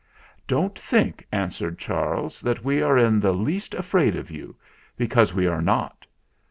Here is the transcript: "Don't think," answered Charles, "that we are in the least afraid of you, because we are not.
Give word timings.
"Don't 0.47 0.79
think," 0.79 1.27
answered 1.31 1.77
Charles, 1.77 2.41
"that 2.41 2.63
we 2.63 2.81
are 2.81 2.97
in 2.97 3.19
the 3.19 3.33
least 3.33 3.75
afraid 3.75 4.15
of 4.15 4.31
you, 4.31 4.55
because 4.97 5.31
we 5.31 5.45
are 5.45 5.61
not. 5.61 6.07